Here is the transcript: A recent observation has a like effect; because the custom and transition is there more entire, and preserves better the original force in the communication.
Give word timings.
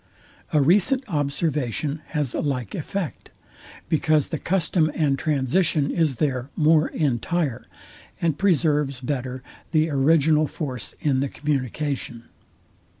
A 0.51 0.59
recent 0.59 1.03
observation 1.07 2.01
has 2.07 2.33
a 2.33 2.39
like 2.41 2.73
effect; 2.73 3.29
because 3.87 4.29
the 4.29 4.39
custom 4.39 4.91
and 4.95 5.19
transition 5.19 5.91
is 5.91 6.15
there 6.15 6.49
more 6.55 6.87
entire, 6.87 7.67
and 8.19 8.35
preserves 8.35 8.99
better 8.99 9.43
the 9.69 9.91
original 9.91 10.47
force 10.47 10.95
in 11.01 11.19
the 11.19 11.29
communication. 11.29 12.23